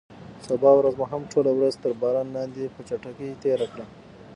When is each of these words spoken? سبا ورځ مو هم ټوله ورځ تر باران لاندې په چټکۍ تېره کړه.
سبا 0.47 0.71
ورځ 0.75 0.93
مو 0.99 1.05
هم 1.11 1.21
ټوله 1.31 1.51
ورځ 1.55 1.73
تر 1.83 1.91
باران 2.01 2.27
لاندې 2.35 2.73
په 2.73 2.81
چټکۍ 2.87 3.29
تېره 3.43 3.67
کړه. 3.73 3.85